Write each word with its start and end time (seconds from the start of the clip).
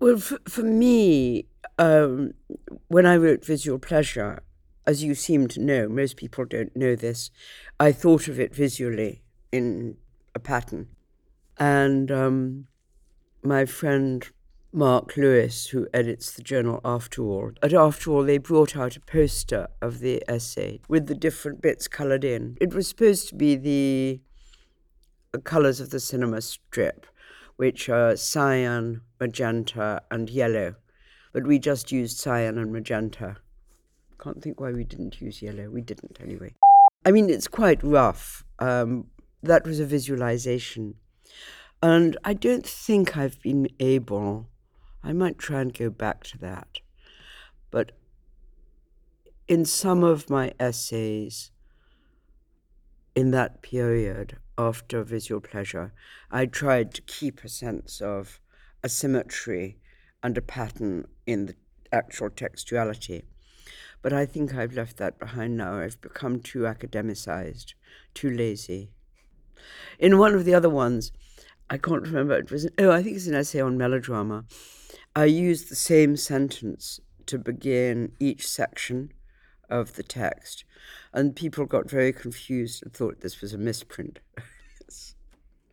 Well, 0.00 0.18
for, 0.18 0.38
for 0.48 0.62
me, 0.62 1.46
um, 1.78 2.34
when 2.86 3.04
I 3.04 3.16
wrote 3.16 3.44
Visual 3.44 3.80
Pleasure, 3.80 4.42
as 4.86 5.02
you 5.02 5.14
seem 5.14 5.48
to 5.48 5.60
know, 5.60 5.88
most 5.88 6.16
people 6.16 6.44
don't 6.44 6.74
know 6.76 6.94
this, 6.94 7.30
I 7.80 7.90
thought 7.90 8.28
of 8.28 8.38
it 8.38 8.54
visually 8.54 9.22
in 9.50 9.96
a 10.34 10.38
pattern. 10.38 10.88
And 11.58 12.12
um, 12.12 12.68
my 13.42 13.64
friend 13.64 14.24
Mark 14.72 15.16
Lewis, 15.16 15.66
who 15.68 15.88
edits 15.92 16.32
the 16.32 16.42
journal 16.42 16.80
Afterall, 16.84 17.56
at 17.60 17.72
Afterall, 17.72 18.24
they 18.24 18.38
brought 18.38 18.76
out 18.76 18.96
a 18.96 19.00
poster 19.00 19.66
of 19.82 19.98
the 19.98 20.22
essay 20.28 20.80
with 20.88 21.08
the 21.08 21.14
different 21.16 21.60
bits 21.60 21.88
coloured 21.88 22.22
in. 22.22 22.56
It 22.60 22.72
was 22.72 22.86
supposed 22.86 23.28
to 23.30 23.34
be 23.34 23.56
the 23.56 24.20
colours 25.42 25.80
of 25.80 25.90
the 25.90 26.00
cinema 26.00 26.40
strip, 26.40 27.06
which 27.58 27.88
are 27.88 28.16
cyan, 28.16 29.00
magenta, 29.20 30.00
and 30.12 30.30
yellow. 30.30 30.76
But 31.32 31.44
we 31.44 31.58
just 31.58 31.90
used 31.90 32.16
cyan 32.16 32.56
and 32.56 32.72
magenta. 32.72 33.38
Can't 34.22 34.40
think 34.40 34.60
why 34.60 34.70
we 34.70 34.84
didn't 34.84 35.20
use 35.20 35.42
yellow. 35.42 35.68
We 35.68 35.80
didn't 35.80 36.18
anyway. 36.22 36.54
I 37.04 37.10
mean, 37.10 37.28
it's 37.28 37.48
quite 37.48 37.82
rough. 37.82 38.44
Um, 38.60 39.08
that 39.42 39.66
was 39.66 39.80
a 39.80 39.84
visualization. 39.84 40.94
And 41.82 42.16
I 42.24 42.32
don't 42.32 42.64
think 42.64 43.16
I've 43.16 43.42
been 43.42 43.66
able, 43.80 44.48
I 45.02 45.12
might 45.12 45.38
try 45.38 45.60
and 45.60 45.76
go 45.76 45.90
back 45.90 46.22
to 46.24 46.38
that. 46.38 46.78
But 47.72 47.90
in 49.48 49.64
some 49.64 50.04
of 50.04 50.30
my 50.30 50.52
essays 50.60 51.50
in 53.18 53.32
that 53.32 53.62
period 53.62 54.36
after 54.56 55.02
visual 55.02 55.40
pleasure, 55.40 55.92
I 56.30 56.46
tried 56.46 56.94
to 56.94 57.02
keep 57.02 57.42
a 57.42 57.48
sense 57.48 58.00
of 58.00 58.38
a 58.84 58.88
symmetry 58.88 59.76
and 60.22 60.38
a 60.38 60.40
pattern 60.40 61.04
in 61.26 61.46
the 61.46 61.56
actual 61.90 62.30
textuality. 62.30 63.24
But 64.02 64.12
I 64.12 64.24
think 64.24 64.54
I've 64.54 64.74
left 64.74 64.98
that 64.98 65.18
behind 65.18 65.56
now. 65.56 65.80
I've 65.80 66.00
become 66.00 66.38
too 66.38 66.60
academicized, 66.60 67.74
too 68.14 68.30
lazy. 68.30 68.92
In 69.98 70.18
one 70.18 70.36
of 70.36 70.44
the 70.44 70.54
other 70.54 70.70
ones, 70.70 71.10
I 71.68 71.76
can't 71.76 72.02
remember, 72.02 72.38
it 72.38 72.52
was, 72.52 72.68
oh, 72.78 72.92
I 72.92 73.02
think 73.02 73.16
it's 73.16 73.26
an 73.26 73.34
essay 73.34 73.60
on 73.60 73.76
melodrama. 73.76 74.44
I 75.16 75.24
used 75.24 75.70
the 75.70 75.82
same 75.92 76.16
sentence 76.16 77.00
to 77.26 77.36
begin 77.36 78.12
each 78.20 78.46
section 78.46 79.12
of 79.68 79.94
the 79.94 80.02
text, 80.02 80.64
and 81.12 81.36
people 81.36 81.66
got 81.66 81.90
very 81.90 82.12
confused 82.12 82.82
and 82.82 82.92
thought 82.92 83.20
this 83.20 83.40
was 83.40 83.52
a 83.52 83.58
misprint. 83.58 84.18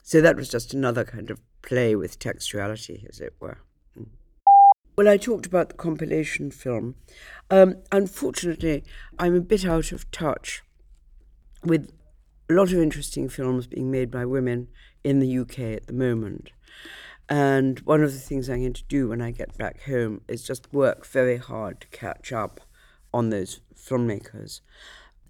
so 0.01 0.21
that 0.21 0.35
was 0.35 0.49
just 0.49 0.73
another 0.73 1.03
kind 1.03 1.29
of 1.29 1.41
play 1.61 1.95
with 1.95 2.19
textuality, 2.19 3.07
as 3.09 3.19
it 3.19 3.33
were. 3.39 3.59
Well, 4.97 5.09
I 5.09 5.17
talked 5.17 5.45
about 5.45 5.67
the 5.69 5.75
compilation 5.75 6.51
film. 6.51 6.95
Um, 7.49 7.75
unfortunately, 7.91 8.85
I'm 9.19 9.35
a 9.35 9.41
bit 9.41 9.65
out 9.65 9.91
of 9.91 10.09
touch 10.09 10.63
with 11.63 11.91
a 12.49 12.53
lot 12.53 12.71
of 12.71 12.79
interesting 12.79 13.27
films 13.27 13.67
being 13.67 13.91
made 13.91 14.09
by 14.09 14.25
women 14.25 14.69
in 15.03 15.19
the 15.19 15.37
UK 15.39 15.59
at 15.59 15.87
the 15.87 15.93
moment. 15.93 16.51
And 17.27 17.79
one 17.79 18.03
of 18.03 18.13
the 18.13 18.19
things 18.19 18.49
I'm 18.49 18.61
going 18.61 18.73
to 18.73 18.83
do 18.87 19.09
when 19.09 19.21
I 19.21 19.31
get 19.31 19.57
back 19.57 19.83
home 19.83 20.21
is 20.29 20.43
just 20.43 20.71
work 20.71 21.05
very 21.05 21.37
hard 21.37 21.81
to 21.81 21.87
catch 21.87 22.31
up 22.31 22.61
on 23.15 23.29
those 23.29 23.61
filmmakers. 23.73 24.59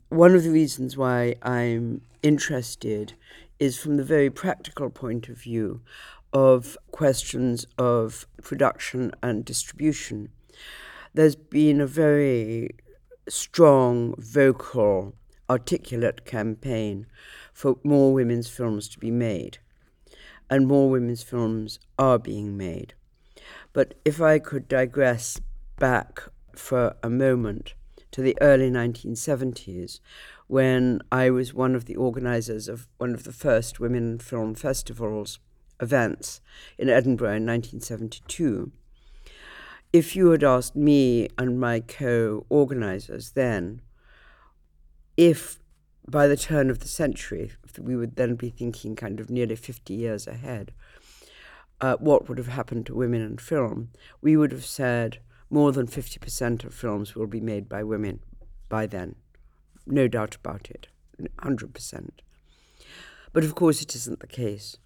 One 0.09 0.33
of 0.33 0.43
the 0.43 0.49
reasons 0.49 0.97
why 0.97 1.35
I'm 1.43 2.01
interested 2.23 3.13
is 3.59 3.77
from 3.77 3.97
the 3.97 4.03
very 4.03 4.31
practical 4.31 4.89
point 4.89 5.29
of 5.29 5.37
view 5.37 5.81
of 6.33 6.77
questions 6.91 7.67
of 7.77 8.27
production 8.41 9.11
and 9.21 9.45
distribution. 9.45 10.29
There's 11.13 11.35
been 11.35 11.79
a 11.79 11.87
very 11.87 12.71
strong, 13.29 14.15
vocal, 14.17 15.13
articulate 15.47 16.25
campaign 16.25 17.05
for 17.53 17.77
more 17.83 18.11
women's 18.13 18.49
films 18.49 18.89
to 18.89 18.99
be 18.99 19.11
made. 19.11 19.59
And 20.49 20.67
more 20.67 20.89
women's 20.89 21.21
films 21.21 21.79
are 21.99 22.17
being 22.17 22.57
made. 22.57 22.95
But 23.73 23.93
if 24.03 24.19
I 24.21 24.39
could 24.39 24.67
digress 24.67 25.39
back 25.77 26.23
for 26.59 26.95
a 27.03 27.09
moment 27.09 27.73
to 28.11 28.21
the 28.21 28.37
early 28.41 28.69
1970s, 28.69 29.99
when 30.47 31.01
I 31.11 31.29
was 31.29 31.53
one 31.53 31.75
of 31.75 31.85
the 31.85 31.95
organizers 31.95 32.67
of 32.67 32.87
one 32.97 33.13
of 33.13 33.23
the 33.23 33.33
first 33.33 33.79
women 33.79 34.19
film 34.19 34.55
festivals 34.55 35.39
events 35.81 36.41
in 36.77 36.89
Edinburgh 36.89 37.35
in 37.35 37.45
1972, 37.45 38.71
if 39.91 40.15
you 40.15 40.31
had 40.31 40.43
asked 40.43 40.75
me 40.75 41.27
and 41.37 41.59
my 41.59 41.79
co 41.79 42.45
organizers 42.49 43.31
then 43.31 43.81
if 45.17 45.59
by 46.07 46.27
the 46.27 46.37
turn 46.37 46.69
of 46.69 46.79
the 46.79 46.87
century, 46.87 47.51
we 47.79 47.95
would 47.95 48.15
then 48.15 48.35
be 48.35 48.49
thinking 48.49 48.95
kind 48.95 49.19
of 49.19 49.29
nearly 49.29 49.55
50 49.55 49.93
years 49.93 50.27
ahead, 50.27 50.71
uh, 51.81 51.95
what 51.97 52.29
would 52.29 52.37
have 52.37 52.47
happened 52.47 52.85
to 52.85 52.95
women 52.95 53.21
in 53.21 53.37
film, 53.37 53.89
we 54.21 54.37
would 54.37 54.51
have 54.51 54.65
said 54.65 55.19
more 55.49 55.71
than 55.71 55.87
50% 55.87 56.63
of 56.63 56.73
films 56.73 57.15
will 57.15 57.27
be 57.27 57.41
made 57.41 57.69
by 57.69 57.83
women 57.83 58.19
by 58.69 58.87
then. 58.87 59.15
No 59.85 60.07
doubt 60.07 60.35
about 60.35 60.69
it, 60.69 60.87
100%. 61.19 62.09
But 63.33 63.43
of 63.43 63.55
course, 63.55 63.81
it 63.81 63.95
isn't 63.95 64.19
the 64.19 64.27
case. 64.27 64.77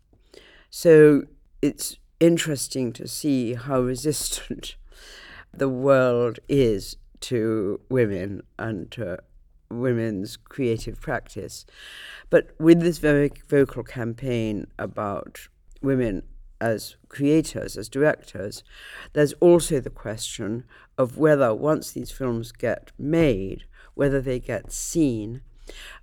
So 0.70 1.24
it's 1.62 1.97
interesting 2.20 2.92
to 2.94 3.08
see 3.08 3.53
how 3.53 3.81
resistant 3.81 4.75
the 5.53 5.70
world 5.70 6.40
is 6.47 6.97
to 7.22 7.80
women 7.90 8.41
and 8.58 8.91
to 8.91 9.20
women's 9.70 10.38
creative 10.38 11.00
practice. 11.00 11.66
But 12.30 12.50
with 12.59 12.81
this 12.81 12.97
very 12.97 13.31
vocal 13.47 13.84
campaign 13.84 14.68
about 14.78 15.47
women 15.81 16.24
as 16.62 16.96
creators, 17.08 17.78
as 17.78 17.90
directors, 17.90 18.64
there's 19.14 19.34
also 19.34 19.80
the 19.80 19.90
question 19.90 20.64
of 20.97 21.18
whether 21.18 21.53
once 21.53 21.92
these 21.92 22.12
films 22.12 22.52
get 22.52 22.92
made, 22.97 23.64
whether 23.94 24.22
they 24.22 24.40
get 24.40 24.72
seen 24.72 25.42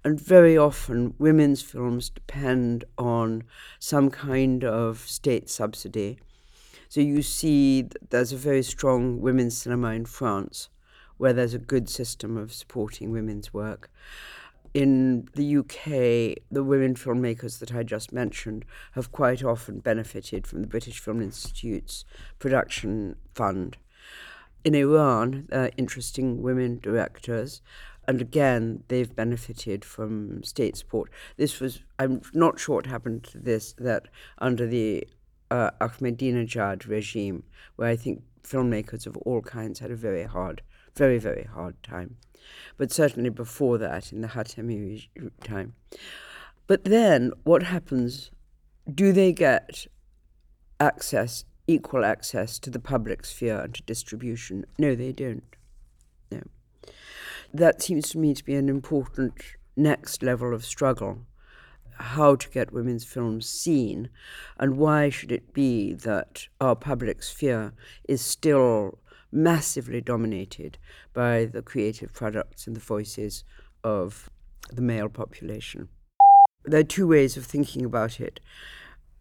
and 0.05 0.21
very 0.21 0.57
often, 0.57 1.15
women's 1.19 1.63
films 1.63 2.11
depend 2.11 2.85
on 2.97 3.45
some 3.79 4.11
kind 4.11 4.65
of 4.65 5.01
state 5.01 5.49
subsidy. 5.51 6.19
So 6.89 7.01
you 7.01 7.23
see, 7.23 7.89
there's 8.11 8.33
a 8.33 8.37
very 8.37 8.63
strong 8.63 9.21
women's 9.21 9.57
cinema 9.57 9.91
in 9.91 10.07
France 10.07 10.69
where 11.17 11.33
there's 11.33 11.55
a 11.55 11.59
good 11.59 11.89
system 11.89 12.37
of 12.37 12.53
supporting 12.53 13.11
women's 13.11 13.53
work. 13.53 13.91
In 14.77 15.27
the 15.35 15.57
UK, 15.57 16.37
the 16.51 16.63
women 16.63 16.97
filmmakers 16.97 17.61
that 17.61 17.75
I 17.75 17.83
just 17.83 18.13
mentioned 18.13 18.67
have 18.93 19.11
quite 19.11 19.43
often 19.43 19.79
benefited 19.79 20.47
from 20.47 20.61
the 20.61 20.69
British 20.69 21.01
Film 21.01 21.23
Institute's 21.23 22.05
production 22.39 23.17
fund. 23.35 23.79
In 24.65 24.75
Iran, 24.75 25.49
uh, 25.51 25.69
interesting 25.79 26.43
women 26.43 26.79
directors 26.79 27.63
and 28.07 28.21
again, 28.21 28.85
they've 28.89 29.17
benefited 29.17 29.83
from 29.83 30.43
state 30.45 30.77
support. 30.77 31.11
This 31.39 31.59
was, 31.59 31.81
I'm 31.99 32.21
not 32.35 32.61
sure 32.61 32.77
what 32.77 32.87
happened 32.87 33.25
to 33.33 33.39
this, 33.39 33.73
that 33.79 34.09
under 34.37 34.67
the 34.67 35.09
uh, 35.51 35.71
Ahmadinejad 35.81 36.87
regime, 36.87 37.45
where 37.77 37.89
I 37.89 37.97
think 37.97 38.25
filmmakers 38.43 39.07
of 39.07 39.17
all 39.19 39.41
kinds 39.41 39.79
had 39.79 39.91
a 39.91 39.97
very 39.97 40.25
hard, 40.25 40.61
very, 40.97 41.19
very 41.19 41.45
hard 41.45 41.83
time. 41.83 42.17
But 42.77 42.93
certainly 42.93 43.31
before 43.31 43.79
that, 43.79 44.13
in 44.13 44.21
the 44.21 44.29
Khatami 44.29 45.09
time. 45.43 45.75
But 46.67 46.85
then, 46.85 47.33
what 47.45 47.65
happens? 47.65 48.31
Do 48.93 49.13
they 49.13 49.33
get 49.33 49.87
access, 50.81 51.45
equal 51.67 52.05
access 52.05 52.59
to 52.61 52.71
the 52.71 52.79
public 52.79 53.25
sphere 53.25 53.61
and 53.61 53.75
to 53.75 53.83
distribution? 53.83 54.65
No, 54.79 54.95
they 54.95 55.13
don't 55.13 55.45
No. 56.31 56.43
that 57.53 57.83
seems 57.83 58.11
to 58.11 58.19
me 58.19 58.35
to 58.35 58.45
be 58.45 58.55
an 58.55 58.69
important 58.69 59.35
next 59.77 60.23
level 60.23 60.55
of 60.55 60.65
struggle 60.65 61.27
how 61.99 62.37
to 62.37 62.51
get 62.51 62.73
women's 62.73 63.05
films 63.05 63.49
seen, 63.49 64.11
and 64.59 64.77
why 64.77 65.09
should 65.09 65.33
it 65.33 65.53
be 65.53 65.95
that 65.95 66.49
our 66.61 66.77
public 66.77 67.23
sphere 67.23 67.73
is 68.09 68.21
still 68.21 68.99
massively 69.33 70.01
dominated 70.01 70.79
by 71.13 71.45
the 71.45 71.63
creative 71.63 72.13
products 72.13 72.67
and 72.67 72.77
the 72.77 72.81
voices 72.81 73.45
of 73.83 74.31
the 74.73 74.83
male 74.83 75.09
population. 75.09 75.89
There 76.65 76.81
are 76.81 76.85
two 76.85 77.07
ways 77.07 77.37
of 77.37 77.45
thinking 77.45 77.85
about 77.85 78.21
it. 78.21 78.41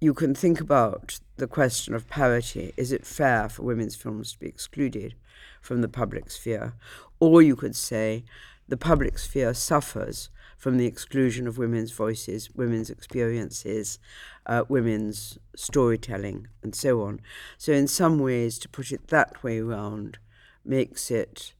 You 0.01 0.13
can 0.13 0.33
think 0.33 0.59
about 0.59 1.19
the 1.37 1.47
question 1.47 1.93
of 1.93 2.09
parity. 2.09 2.73
Is 2.75 2.91
it 2.91 3.05
fair 3.05 3.49
for 3.49 3.63
women's 3.63 3.95
films 3.95 4.33
to 4.33 4.39
be 4.39 4.47
excluded 4.47 5.15
from 5.61 5.81
the 5.81 5.87
public 5.87 6.31
sphere? 6.31 6.73
Or 7.19 7.41
you 7.41 7.55
could 7.55 7.75
say 7.75 8.25
the 8.67 8.77
public 8.77 9.19
sphere 9.19 9.53
suffers 9.53 10.29
from 10.65 10.77
the 10.77 10.87
exclusion 10.87 11.45
of 11.45 11.59
women's 11.59 11.91
voices, 11.91 12.49
women's 12.55 12.89
experiences, 12.89 13.99
uh, 14.47 14.63
women's 14.67 15.37
storytelling, 15.55 16.47
and 16.63 16.73
so 16.73 17.03
on. 17.03 17.21
So, 17.59 17.71
in 17.71 17.87
some 17.87 18.17
ways, 18.17 18.57
to 18.57 18.67
put 18.67 18.91
it 18.91 19.09
that 19.09 19.43
way 19.43 19.61
round 19.61 20.17
makes 20.65 21.11
it 21.11 21.53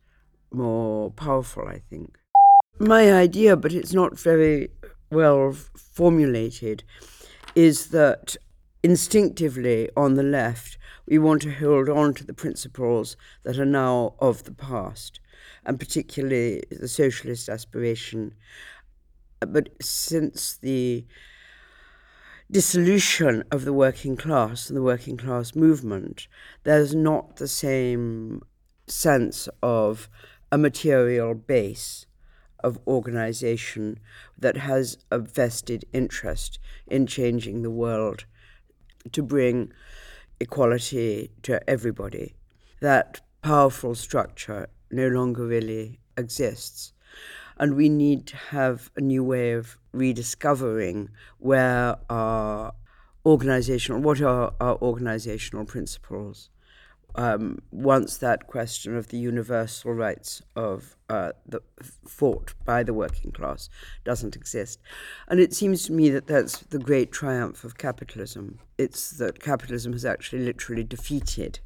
more 0.49 1.11
powerful, 1.11 1.67
I 1.67 1.83
think. 1.87 2.17
My 2.79 3.13
idea, 3.13 3.55
but 3.55 3.73
it's 3.73 3.93
not 3.93 4.17
very 4.17 4.69
well 5.11 5.55
formulated, 5.75 6.83
is 7.53 7.89
that 7.89 8.35
instinctively 8.81 9.87
on 9.95 10.15
the 10.15 10.23
left, 10.23 10.79
we 11.07 11.19
want 11.19 11.43
to 11.43 11.53
hold 11.53 11.89
on 11.89 12.15
to 12.15 12.25
the 12.25 12.33
principles 12.33 13.17
that 13.43 13.59
are 13.59 13.65
now 13.65 14.15
of 14.17 14.45
the 14.45 14.53
past, 14.53 15.19
and 15.63 15.79
particularly 15.79 16.63
the 16.71 16.87
socialist 16.87 17.49
aspiration. 17.49 18.33
But 19.45 19.69
since 19.81 20.57
the 20.57 21.05
dissolution 22.49 23.43
of 23.51 23.65
the 23.65 23.73
working 23.73 24.15
class 24.15 24.69
and 24.69 24.77
the 24.77 24.83
working 24.83 25.17
class 25.17 25.55
movement, 25.55 26.27
there's 26.63 26.93
not 26.93 27.37
the 27.37 27.47
same 27.47 28.41
sense 28.87 29.49
of 29.63 30.09
a 30.51 30.57
material 30.57 31.33
base 31.33 32.05
of 32.63 32.79
organization 32.87 33.99
that 34.37 34.57
has 34.57 34.97
a 35.11 35.19
vested 35.19 35.85
interest 35.93 36.59
in 36.87 37.05
changing 37.07 37.61
the 37.61 37.69
world 37.71 38.25
to 39.11 39.21
bring 39.21 39.71
equality 40.39 41.31
to 41.43 41.67
everybody. 41.69 42.35
That 42.81 43.21
powerful 43.41 43.95
structure 43.95 44.67
no 44.91 45.07
longer 45.07 45.45
really 45.45 45.99
exists. 46.17 46.93
And 47.57 47.75
we 47.75 47.89
need 47.89 48.27
to 48.27 48.37
have 48.37 48.91
a 48.95 49.01
new 49.01 49.23
way 49.23 49.53
of 49.53 49.77
rediscovering 49.93 51.09
where 51.39 51.97
our 52.09 52.73
organizational, 53.25 54.01
what 54.01 54.21
are 54.21 54.53
our 54.59 54.77
organizational 54.81 55.65
principles. 55.65 56.49
Um, 57.17 57.59
once 57.71 58.17
that 58.17 58.45
question 58.47 58.97
of 58.97 59.07
the 59.07 59.17
universal 59.17 59.93
rights 59.93 60.41
of 60.57 60.97
uh, 61.09 61.31
the 61.47 61.61
fought 62.05 62.53
by 62.65 62.83
the 62.83 62.93
working 62.93 63.31
class 63.31 63.69
doesn't 64.03 64.35
exist, 64.35 64.81
and 65.29 65.39
it 65.39 65.53
seems 65.53 65.85
to 65.85 65.93
me 65.93 66.09
that 66.09 66.27
that's 66.27 66.59
the 66.59 66.77
great 66.77 67.13
triumph 67.13 67.63
of 67.63 67.77
capitalism. 67.77 68.59
It's 68.77 69.11
that 69.11 69.39
capitalism 69.39 69.93
has 69.93 70.03
actually 70.03 70.43
literally 70.43 70.83
defeated 70.83 71.59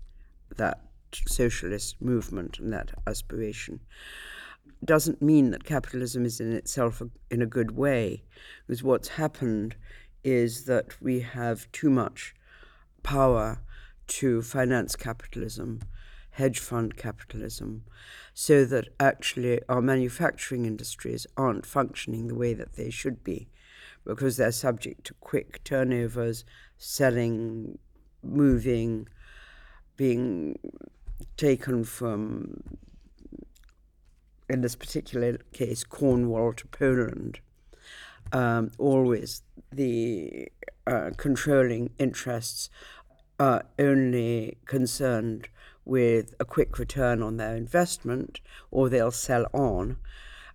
that 0.56 0.82
socialist 1.28 2.00
movement 2.00 2.60
and 2.60 2.72
that 2.72 2.92
aspiration 3.08 3.80
doesn't 4.84 5.22
mean 5.22 5.52
that 5.52 5.64
capitalism 5.66 6.26
is 6.26 6.40
in 6.40 6.54
itself 6.54 7.02
a, 7.02 7.10
in 7.30 7.42
a 7.42 7.46
good 7.46 7.72
way, 7.72 8.24
because 8.66 8.84
what's 8.84 9.10
happened 9.10 9.76
is 10.24 10.66
that 10.66 11.02
we 11.02 11.22
have 11.22 11.72
too 11.72 11.90
much 11.90 12.34
power 13.04 13.62
to 14.08 14.42
finance 14.42 14.96
capitalism, 14.96 15.82
hedge 16.32 16.60
fund 16.60 16.96
capitalism, 16.96 17.84
so 18.34 18.66
that 18.66 18.88
actually 19.00 19.60
our 19.68 19.82
manufacturing 19.82 20.66
industries 20.66 21.28
aren't 21.36 21.66
functioning 21.66 22.28
the 22.28 22.36
way 22.36 22.54
that 22.54 22.74
they 22.74 22.90
should 22.90 23.24
be, 23.24 23.50
because 24.06 24.38
they're 24.38 24.52
subject 24.52 25.06
to 25.06 25.14
quick 25.16 25.64
turnovers, 25.64 26.46
selling, 26.78 27.78
moving, 28.24 29.08
being 29.98 30.58
taken 31.36 31.84
from 31.84 32.62
in 34.50 34.62
this 34.62 34.76
particular 34.76 35.38
case, 35.54 35.84
Cornwall 35.84 36.54
to 36.54 36.68
Poland, 36.68 37.40
um, 38.32 38.72
always 38.78 39.44
the 39.72 40.50
uh, 40.88 41.12
controlling 41.18 41.92
interests 41.98 42.70
are 43.40 43.64
only 43.78 44.58
concerned 44.66 45.50
with 45.86 46.36
a 46.40 46.46
quick 46.46 46.78
return 46.78 47.24
on 47.24 47.38
their 47.38 47.56
investment 47.56 48.42
or 48.70 48.90
they'll 48.90 49.12
sell 49.12 49.46
on 49.54 49.98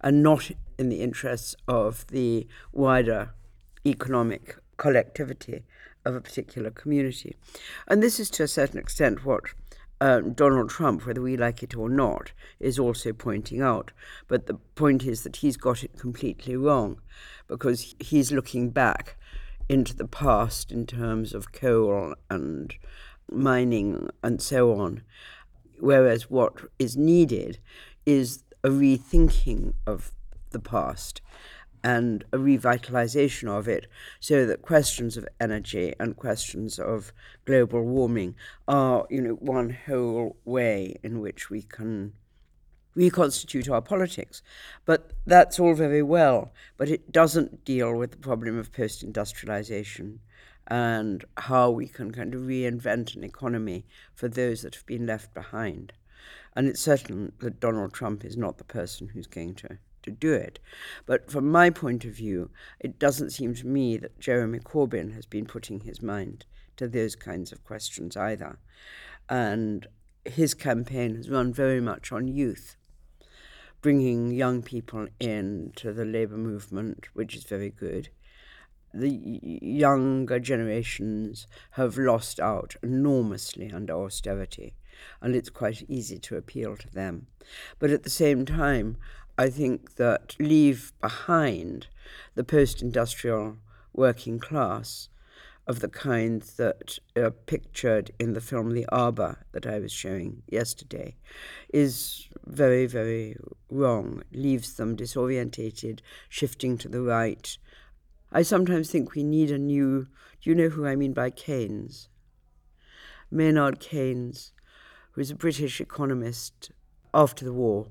and 0.01 0.23
not 0.23 0.51
in 0.79 0.89
the 0.89 1.01
interests 1.01 1.57
of 1.67 2.07
the 2.09 2.47
wider 2.73 3.31
economic 3.87 4.57
collectivity 4.77 5.63
of 6.05 6.15
a 6.15 6.21
particular 6.21 6.71
community. 6.71 7.35
And 7.89 8.03
this 8.03 8.21
is 8.21 8.29
to 8.31 8.43
a 8.43 8.49
certain 8.49 8.79
extent 8.79 9.25
what 9.25 9.45
uh, 10.05 10.21
Donald 10.21 10.69
Trump, 10.69 11.07
whether 11.07 11.23
we 11.23 11.35
like 11.35 11.63
it 11.63 11.75
or 11.75 11.89
not, 11.89 12.33
is 12.61 12.79
also 12.79 13.11
pointing 13.15 13.63
out. 13.63 13.91
But 14.29 14.47
the 14.47 14.59
point 14.75 15.03
is 15.05 15.23
that 15.23 15.37
he's 15.37 15.57
got 15.57 15.83
it 15.83 15.99
completely 15.99 16.57
wrong 16.57 17.01
because 17.49 17.95
he's 17.99 18.31
looking 18.31 18.69
back 18.69 19.17
into 19.67 19.97
the 19.97 20.07
past 20.07 20.71
in 20.71 20.85
terms 20.87 21.33
of 21.33 21.53
coal 21.53 22.15
and 22.29 22.75
mining 23.33 24.11
and 24.23 24.43
so 24.43 24.75
on. 24.75 25.03
Whereas 25.81 26.29
what 26.29 26.53
is 26.79 26.99
needed 26.99 27.59
is 28.05 28.45
a 28.63 28.69
rethinking 28.69 29.73
of 29.87 30.13
the 30.51 30.61
past 30.61 31.23
and 31.85 32.25
a 32.33 32.39
revitalization 32.39 33.47
of 33.47 33.69
it 33.69 33.87
so 34.19 34.47
that 34.47 34.63
questions 34.63 35.19
of 35.19 35.29
energy 35.39 35.95
and 36.01 36.17
questions 36.17 36.79
of 36.79 37.13
global 37.45 37.83
warming 37.83 38.35
are, 38.67 39.07
you 39.11 39.21
know, 39.21 39.35
one 39.35 39.77
whole 39.87 40.37
way 40.47 40.97
in 41.03 41.21
which 41.21 41.51
we 41.51 41.61
can 41.61 42.15
reconstitute 42.95 43.69
our 43.69 43.83
politics. 43.83 44.41
But 44.87 45.13
that's 45.27 45.61
all 45.61 45.75
very 45.75 46.03
well, 46.03 46.53
but 46.79 46.89
it 46.89 47.13
doesn't 47.13 47.67
deal 47.67 47.95
with 47.95 48.13
the 48.13 48.17
problem 48.17 48.59
of 48.59 48.73
post 48.73 49.03
industrialization 49.03 50.21
and 50.67 51.23
how 51.37 51.71
we 51.71 51.87
can 51.87 52.11
kind 52.13 52.35
of 52.35 52.41
reinvent 52.43 53.15
an 53.15 53.25
economy 53.25 53.85
for 54.15 54.29
those 54.29 54.63
that 54.63 54.75
have 54.75 54.87
been 54.87 55.07
left 55.07 55.35
behind. 55.35 55.93
And 56.57 56.67
it's 56.67 56.81
certain 56.81 57.33
that 57.41 57.61
Donald 57.61 57.93
Trump 57.93 58.25
is 58.25 58.39
not 58.39 58.57
the 58.57 58.65
person 58.65 59.09
who's 59.09 59.27
going 59.27 59.57
to 59.57 59.77
to 60.05 60.11
do 60.11 60.33
it. 60.33 60.59
But 61.05 61.31
from 61.31 61.51
my 61.51 61.71
point 61.71 62.05
of 62.05 62.13
view, 62.13 62.51
it 62.81 62.99
doesn't 62.99 63.31
seem 63.31 63.55
to 63.55 63.67
me 63.67 63.97
that 63.99 64.21
Jeremy 64.21 64.61
Corbyn 64.61 65.13
has 65.15 65.27
been 65.27 65.47
putting 65.47 65.81
his 65.81 66.01
mind 66.01 66.47
to 66.77 66.89
those 66.89 67.15
kinds 67.17 67.53
of 67.53 67.65
questions 67.65 68.17
either. 68.17 68.59
And 69.29 69.87
his 70.25 70.55
campaign 70.55 71.17
has 71.17 71.31
run 71.31 71.53
very 71.53 71.81
much 71.81 72.13
on 72.13 72.29
youth, 72.29 72.77
bringing 73.83 74.31
young 74.31 74.63
people 74.63 75.09
into 75.21 75.93
the 75.93 76.05
labour 76.05 76.39
movement, 76.39 77.09
which 77.13 77.35
is 77.37 77.45
very 77.45 77.71
good. 77.71 78.09
The 78.93 79.11
younger 79.11 80.39
generations 80.39 81.47
have 81.73 81.99
lost 81.99 82.39
out 82.39 82.77
enormously 82.83 83.73
under 83.73 83.95
austerity, 83.95 84.77
and 85.21 85.35
it's 85.35 85.51
quite 85.51 85.83
easy 85.89 86.19
to 86.21 86.37
appeal 86.37 86.77
to 86.77 86.89
them. 86.91 87.27
But 87.81 87.91
at 87.91 88.05
the 88.05 88.11
same 88.11 88.47
time, 88.47 88.97
I 89.37 89.51
think 89.51 89.97
that 89.97 90.37
leave 90.39 90.93
behind 91.01 91.89
the 92.37 92.45
post 92.45 92.83
industrial 92.83 93.59
working 93.93 94.39
class 94.39 95.09
of 95.67 95.81
the 95.81 95.89
kind 95.89 96.43
that 96.57 96.99
are 97.17 97.31
pictured 97.31 98.13
in 98.21 98.35
the 98.35 98.41
film 98.41 98.73
The 98.73 98.87
Arbor 98.93 99.45
that 99.53 99.67
I 99.67 99.79
was 99.79 99.91
showing 99.93 100.43
yesterday 100.47 101.17
is 101.73 102.29
very, 102.45 102.87
very 102.87 103.37
wrong, 103.71 104.23
leaves 104.33 104.75
them 104.75 104.97
disorientated, 104.97 106.01
shifting 106.29 106.79
to 106.79 106.89
the 106.89 107.01
right. 107.01 107.57
I 108.31 108.43
sometimes 108.43 108.91
think 108.91 109.15
we 109.15 109.25
need 109.25 109.51
a 109.51 109.59
new. 109.59 110.07
Do 110.43 110.51
you 110.51 110.55
know 110.55 110.69
who 110.69 110.87
I 110.87 110.97
mean 110.97 111.13
by 111.13 111.31
Keynes? 111.31 112.09
Maynard 113.31 113.81
Keynes, 113.81 114.53
who 115.13 115.21
was 115.23 115.31
a 115.31 115.35
British 115.35 115.81
economist 115.81 116.71
after 117.13 117.45
the 117.45 117.53
war 117.53 117.89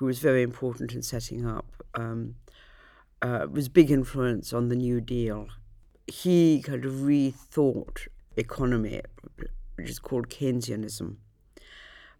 who 0.00 0.06
was 0.06 0.18
very 0.18 0.42
important 0.42 0.94
in 0.94 1.02
setting 1.02 1.44
up, 1.44 1.66
um, 1.94 2.34
uh, 3.20 3.46
was 3.50 3.68
big 3.68 3.90
influence 3.90 4.50
on 4.50 4.70
the 4.70 4.74
New 4.74 4.98
Deal. 4.98 5.48
He 6.06 6.62
kind 6.62 6.86
of 6.86 6.92
rethought 7.02 8.08
economy, 8.34 9.02
which 9.74 9.90
is 9.90 9.98
called 9.98 10.30
Keynesianism. 10.30 11.16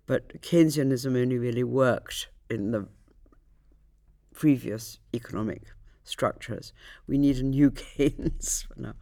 But 0.04 0.42
Keynesianism 0.42 1.16
only 1.16 1.38
really 1.38 1.64
worked 1.64 2.28
in 2.50 2.70
the 2.72 2.86
previous 4.34 4.98
economic 5.14 5.62
structures. 6.04 6.74
We 7.06 7.16
need 7.16 7.38
a 7.38 7.44
new 7.44 7.70
Keynes 7.96 8.66
now. 8.76 8.92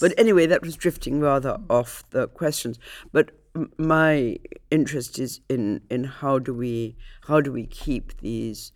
But 0.00 0.14
anyway, 0.16 0.46
that 0.46 0.62
was 0.62 0.76
drifting 0.76 1.18
rather 1.18 1.58
off 1.68 2.04
the 2.10 2.28
questions. 2.28 2.78
But 3.12 3.32
my 3.78 4.38
interest 4.70 5.18
is 5.18 5.40
in 5.48 5.80
in 5.90 6.04
how 6.04 6.38
do 6.38 6.52
we 6.54 6.96
how 7.26 7.40
do 7.40 7.52
we 7.52 7.66
keep 7.66 8.18
these 8.20 8.72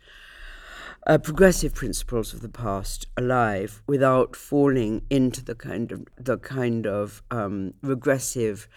uh, 1.07 1.19
progressive 1.19 1.75
principles 1.75 2.35
of 2.35 2.41
the 2.41 2.49
past 2.49 3.07
alive 3.17 3.83
without 3.87 4.37
falling 4.37 5.03
into 5.11 5.45
the 5.45 5.55
kind 5.55 5.93
of 5.93 6.07
the 6.17 6.37
kind 6.39 6.87
of 6.87 7.23
um, 7.31 7.75
regressive 7.83 8.69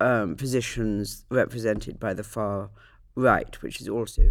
um, 0.00 0.36
positions 0.36 1.24
represented 1.30 2.00
by 2.00 2.14
the 2.14 2.24
far 2.24 2.70
right, 3.14 3.62
which 3.62 3.80
is 3.80 3.88
also 3.88 4.30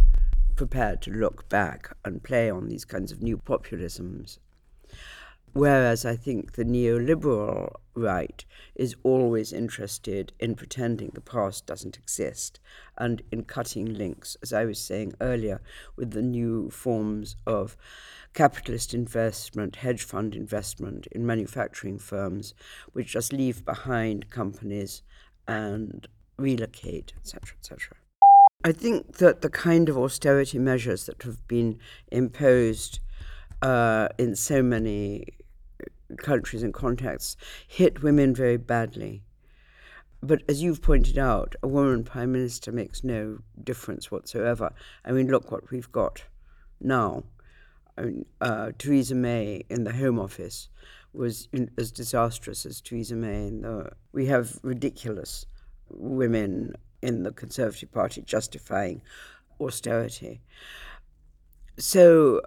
prepared 0.55 1.01
to 1.01 1.11
look 1.11 1.47
back 1.49 1.95
and 2.03 2.23
play 2.23 2.49
on 2.49 2.67
these 2.67 2.85
kinds 2.85 3.11
of 3.11 3.21
new 3.21 3.37
populisms. 3.37 4.39
Whereas 5.53 6.05
I 6.05 6.15
think 6.15 6.53
the 6.53 6.65
neoliberal 6.65 7.73
right 7.95 8.45
is 8.75 8.95
always 9.03 9.51
interested 9.51 10.31
in 10.39 10.55
pretending 10.55 11.11
the 11.13 11.21
past 11.21 11.65
doesn't 11.65 11.97
exist 11.97 12.59
and 12.97 13.21
in 13.31 13.43
cutting 13.43 13.93
links, 13.93 14.37
as 14.41 14.53
I 14.53 14.65
was 14.65 14.79
saying 14.79 15.13
earlier, 15.19 15.61
with 15.95 16.11
the 16.11 16.21
new 16.21 16.69
forms 16.69 17.35
of 17.47 17.75
capitalist 18.33 18.93
investment, 18.93 19.77
hedge 19.77 20.03
fund 20.03 20.35
investment 20.35 21.07
in 21.11 21.25
manufacturing 21.25 21.97
firms, 21.97 22.53
which 22.93 23.13
just 23.13 23.33
leave 23.33 23.65
behind 23.65 24.29
companies 24.29 25.01
and 25.47 26.07
relocate, 26.37 27.13
etc., 27.17 27.55
etc. 27.59 27.97
I 28.63 28.71
think 28.71 29.17
that 29.17 29.41
the 29.41 29.49
kind 29.49 29.89
of 29.89 29.97
austerity 29.97 30.59
measures 30.59 31.05
that 31.05 31.23
have 31.23 31.47
been 31.47 31.79
imposed 32.11 32.99
uh, 33.61 34.09
in 34.17 34.35
so 34.35 34.61
many 34.61 35.38
countries 36.17 36.63
and 36.63 36.73
contexts 36.73 37.37
hit 37.67 38.03
women 38.03 38.33
very 38.33 38.57
badly. 38.57 39.23
But 40.21 40.43
as 40.49 40.61
you've 40.61 40.81
pointed 40.81 41.17
out, 41.17 41.55
a 41.63 41.67
woman 41.67 42.03
prime 42.03 42.31
minister 42.33 42.71
makes 42.71 43.03
no 43.03 43.39
difference 43.63 44.11
whatsoever. 44.11 44.73
I 45.05 45.11
mean, 45.11 45.27
look 45.27 45.51
what 45.51 45.71
we've 45.71 45.91
got 45.91 46.23
now. 46.81 47.23
I 47.97 48.01
mean, 48.01 48.25
uh, 48.41 48.71
Theresa 48.77 49.15
May 49.15 49.63
in 49.69 49.85
the 49.85 49.93
Home 49.93 50.19
Office 50.19 50.69
was 51.13 51.47
in, 51.53 51.71
as 51.77 51.91
disastrous 51.91 52.65
as 52.65 52.81
Theresa 52.81 53.15
May 53.15 53.47
in 53.47 53.61
the. 53.61 53.91
We 54.11 54.25
have 54.25 54.59
ridiculous 54.61 55.45
women 55.89 56.73
in 57.01 57.23
the 57.23 57.31
Conservative 57.31 57.91
Party 57.91 58.21
justifying 58.21 59.01
austerity. 59.59 60.41
So, 61.77 62.41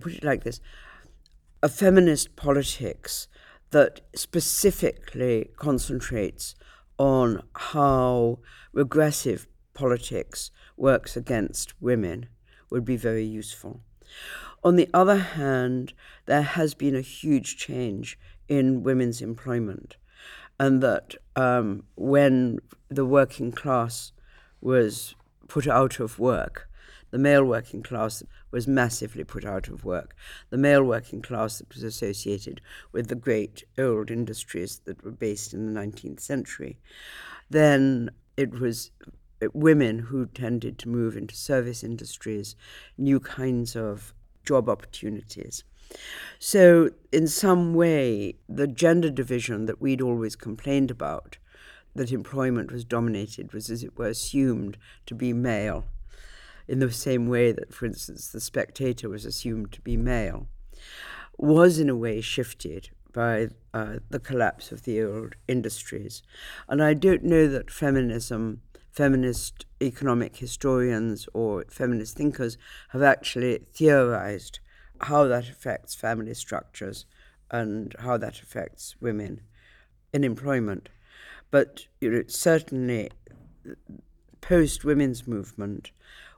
put 0.00 0.14
it 0.14 0.24
like 0.24 0.42
this 0.42 0.60
a 1.62 1.68
feminist 1.68 2.34
politics 2.34 3.28
that 3.70 4.00
specifically 4.14 5.50
concentrates 5.56 6.54
on 6.98 7.42
how 7.54 8.38
regressive 8.72 9.46
politics 9.74 10.50
works 10.76 11.16
against 11.16 11.80
women 11.80 12.26
would 12.70 12.84
be 12.84 12.96
very 12.96 13.24
useful. 13.24 13.80
On 14.64 14.76
the 14.76 14.88
other 14.92 15.16
hand, 15.16 15.94
there 16.26 16.42
has 16.42 16.74
been 16.74 16.94
a 16.94 17.00
huge 17.00 17.56
change 17.56 18.18
in 18.48 18.82
women's 18.82 19.20
employment, 19.22 19.96
and 20.58 20.82
that 20.82 21.14
um, 21.34 21.84
when 21.96 22.58
the 22.88 23.06
working 23.06 23.52
class 23.52 24.12
was 24.60 25.14
put 25.48 25.66
out 25.66 25.98
of 25.98 26.18
work, 26.18 26.68
the 27.12 27.18
male 27.18 27.44
working 27.44 27.82
class 27.82 28.24
was 28.50 28.66
massively 28.66 29.22
put 29.22 29.44
out 29.44 29.68
of 29.68 29.84
work. 29.84 30.16
The 30.50 30.56
male 30.56 30.82
working 30.82 31.22
class 31.22 31.58
that 31.58 31.72
was 31.72 31.82
associated 31.82 32.60
with 32.90 33.08
the 33.08 33.14
great 33.14 33.64
old 33.78 34.10
industries 34.10 34.80
that 34.86 35.04
were 35.04 35.12
based 35.12 35.52
in 35.52 35.72
the 35.72 35.78
19th 35.78 36.20
century. 36.20 36.78
Then 37.50 38.10
it 38.38 38.58
was 38.58 38.90
uh, 39.42 39.48
women 39.52 39.98
who 39.98 40.24
tended 40.24 40.78
to 40.78 40.88
move 40.88 41.14
into 41.14 41.36
service 41.36 41.84
industries, 41.84 42.56
new 42.96 43.20
kinds 43.20 43.76
of 43.76 44.14
job 44.42 44.70
opportunities. 44.70 45.64
So, 46.38 46.90
in 47.12 47.28
some 47.28 47.74
way, 47.74 48.36
the 48.48 48.66
gender 48.66 49.10
division 49.10 49.66
that 49.66 49.82
we'd 49.82 50.00
always 50.00 50.34
complained 50.34 50.90
about, 50.90 51.36
that 51.94 52.10
employment 52.10 52.72
was 52.72 52.86
dominated, 52.86 53.52
was 53.52 53.68
as 53.68 53.84
it 53.84 53.98
were 53.98 54.08
assumed 54.08 54.78
to 55.04 55.14
be 55.14 55.34
male 55.34 55.84
in 56.68 56.78
the 56.78 56.90
same 56.90 57.28
way 57.28 57.52
that, 57.52 57.74
for 57.74 57.86
instance, 57.86 58.28
the 58.28 58.40
spectator 58.40 59.08
was 59.08 59.24
assumed 59.24 59.72
to 59.72 59.80
be 59.80 59.96
male, 59.96 60.46
was 61.38 61.78
in 61.78 61.88
a 61.88 61.96
way 61.96 62.20
shifted 62.20 62.90
by 63.12 63.48
uh, 63.74 63.96
the 64.10 64.18
collapse 64.18 64.72
of 64.72 64.84
the 64.84 65.02
old 65.02 65.34
industries. 65.46 66.22
And 66.68 66.82
I 66.82 66.94
don't 66.94 67.24
know 67.24 67.46
that 67.48 67.70
feminism, 67.70 68.62
feminist 68.90 69.66
economic 69.82 70.36
historians, 70.36 71.28
or 71.34 71.64
feminist 71.68 72.16
thinkers 72.16 72.56
have 72.90 73.02
actually 73.02 73.58
theorized 73.72 74.60
how 75.00 75.24
that 75.24 75.48
affects 75.48 75.94
family 75.94 76.34
structures 76.34 77.06
and 77.50 77.94
how 77.98 78.16
that 78.16 78.40
affects 78.40 78.96
women 79.00 79.42
in 80.12 80.24
employment. 80.24 80.88
But 81.50 81.86
you 82.00 82.10
know, 82.10 82.22
certainly, 82.28 83.10
post 84.40 84.84
women's 84.84 85.26
movement, 85.26 85.90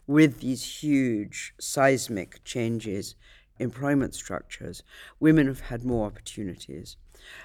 with 0.06 0.40
these 0.40 0.82
huge 0.82 1.54
seismic 1.60 2.42
changes 2.44 3.14
employment 3.58 4.14
structures, 4.14 4.82
women 5.20 5.46
have 5.46 5.60
had 5.60 5.84
more 5.84 6.06
opportunities. 6.06 6.96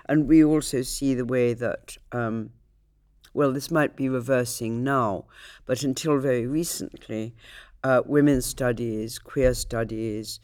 And 0.08 0.28
we 0.28 0.44
also 0.44 0.82
see 0.82 1.14
the 1.14 1.26
way 1.26 1.54
that, 1.54 1.98
um, 2.12 2.52
well, 3.34 3.54
this 3.54 3.72
might 3.72 3.96
be 3.96 4.10
reversing 4.10 4.84
now, 4.84 5.26
but 5.66 5.84
until 5.84 6.18
very 6.20 6.48
recently, 6.48 7.36
uh, 7.84 8.02
women's 8.06 8.46
studies, 8.46 9.20
queer 9.20 9.54
studies 9.54 10.40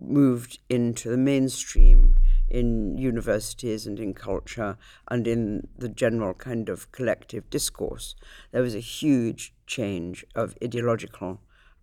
moved 0.00 0.58
into 0.68 1.10
the 1.10 1.16
mainstream 1.16 2.14
in 2.48 2.98
universities 2.98 3.86
and 3.86 4.00
in 4.00 4.12
culture 4.12 4.76
and 5.08 5.28
in 5.28 5.68
the 5.78 5.88
general 5.88 6.34
kind 6.34 6.68
of 6.68 6.90
collective 6.90 7.48
discourse. 7.48 8.16
There 8.50 8.62
was 8.62 8.74
a 8.74 8.80
huge 8.80 9.54
change 9.66 10.24
of 10.34 10.56
ideological 10.64 11.40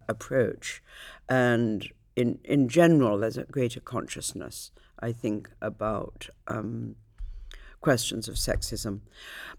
approach. 0.08 0.82
And 1.30 1.90
in, 2.16 2.40
in 2.44 2.68
general, 2.68 3.20
there's 3.20 3.38
a 3.38 3.44
greater 3.44 3.80
consciousness, 3.80 4.72
I 5.00 5.12
think, 5.12 5.50
about 5.62 6.30
um, 6.48 6.96
questions 7.82 8.28
of 8.28 8.36
sexism. 8.36 9.02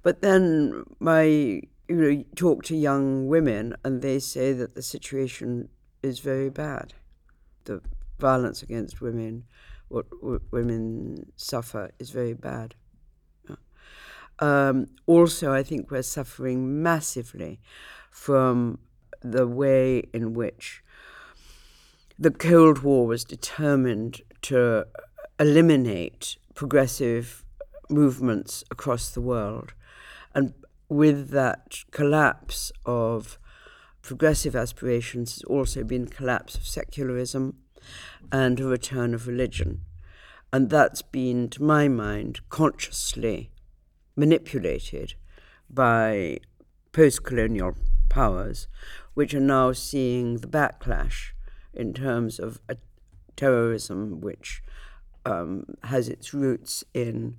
But 0.03 0.23
then 0.23 0.85
my, 0.99 1.23
you 1.25 1.63
know, 1.89 2.25
talk 2.35 2.65
to 2.65 2.77
young 2.77 3.29
women 3.29 3.75
and 3.85 4.03
they 4.03 4.19
say 4.19 4.53
that 4.53 4.75
the 4.75 4.83
situation 4.83 5.69
is 6.03 6.19
very 6.21 6.51
bad. 6.51 6.95
The 7.65 7.81
violence 8.19 8.63
against 8.63 9.01
women, 9.01 9.45
what 9.89 10.07
women 10.53 11.33
suffer, 11.37 11.93
is 11.99 12.11
very 12.11 12.35
bad. 12.35 12.75
Um, 14.41 14.87
also, 15.07 15.53
I 15.53 15.63
think 15.63 15.91
we're 15.91 16.03
suffering 16.03 16.83
massively 16.83 17.61
from 18.11 18.79
the 19.33 19.47
way 19.47 20.03
in 20.13 20.35
which 20.35 20.83
the 22.19 22.31
Cold 22.31 22.81
War 22.81 23.07
was 23.07 23.25
determined 23.25 24.23
to 24.43 24.61
uh, 24.61 24.85
eliminate 25.39 26.37
progressive 26.55 27.45
movements 27.89 28.65
across 28.71 29.11
the 29.11 29.21
world. 29.21 29.73
And 30.35 30.55
with 30.89 31.31
that 31.31 31.85
collapse 31.91 32.73
of 32.85 33.39
progressive 34.03 34.57
aspirations 34.57 35.35
has 35.35 35.43
also 35.45 35.85
been 35.85 36.07
collapse 36.07 36.55
of 36.57 36.67
secularism 36.67 37.59
and 38.33 38.59
a 38.59 38.65
return 38.65 39.15
of 39.15 39.27
religion. 39.27 39.83
And 40.53 40.71
that's 40.71 41.03
been, 41.03 41.49
to 41.51 41.63
my 41.63 41.89
mind, 41.89 42.41
consciously 42.49 43.51
manipulated 44.17 45.15
by 45.71 46.39
post 46.93 47.23
colonial 47.23 47.77
powers 48.09 48.67
which 49.19 49.35
are 49.35 49.41
now 49.41 49.73
seeing 49.73 50.37
the 50.37 50.47
backlash 50.47 51.33
in 51.75 51.93
terms 51.93 52.39
of 52.39 52.61
terrorism 53.35 54.21
which 54.21 54.63
um, 55.27 55.65
has 55.83 56.09
its 56.09 56.33
roots 56.33 56.85
in 56.95 57.37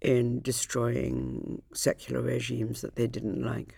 in 0.00 0.40
destroying 0.40 1.60
secular 1.74 2.22
regimes 2.22 2.80
that 2.80 2.94
they 2.94 3.08
didn't 3.08 3.42
like. 3.42 3.74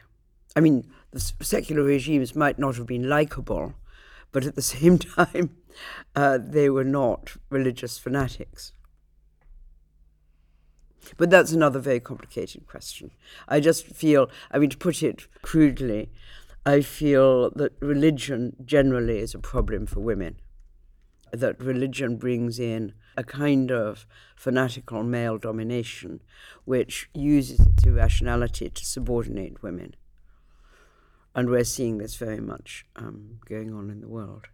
I 0.54 0.60
mean, 0.60 0.90
the 1.10 1.20
secular 1.40 1.82
regimes 1.82 2.36
might 2.36 2.58
not 2.58 2.76
have 2.76 2.86
been 2.86 3.08
likable, 3.08 3.72
but 4.30 4.44
at 4.44 4.54
the 4.54 4.60
same 4.76 4.98
time, 4.98 5.56
uh, 6.14 6.36
they 6.36 6.68
were 6.68 6.84
not 6.84 7.38
religious 7.48 7.96
fanatics. 7.96 8.74
But 11.16 11.30
that's 11.30 11.52
another 11.52 11.78
very 11.78 12.00
complicated 12.00 12.66
question. 12.66 13.10
I 13.48 13.60
just 13.60 13.86
feel, 13.86 14.30
I 14.50 14.58
mean, 14.58 14.68
to 14.68 14.76
put 14.76 15.02
it 15.02 15.26
crudely, 15.42 16.10
I 16.66 16.82
feel 16.82 17.50
that 17.56 17.72
religion 17.80 18.54
generally 18.64 19.18
is 19.18 19.34
a 19.34 19.38
problem 19.38 19.86
for 19.86 20.00
women. 20.00 20.36
That 21.32 21.58
religion 21.60 22.16
brings 22.16 22.58
in 22.58 22.92
a 23.16 23.24
kind 23.24 23.70
of 23.70 24.06
fanatical 24.36 25.02
male 25.02 25.38
domination 25.38 26.20
which 26.64 27.08
uses 27.14 27.60
its 27.60 27.84
irrationality 27.84 28.68
to 28.68 28.84
subordinate 28.84 29.62
women. 29.62 29.94
And 31.34 31.48
we're 31.48 31.64
seeing 31.64 31.98
this 31.98 32.16
very 32.16 32.40
much 32.40 32.84
um, 32.96 33.38
going 33.46 33.72
on 33.72 33.88
in 33.88 34.00
the 34.00 34.08
world. 34.08 34.48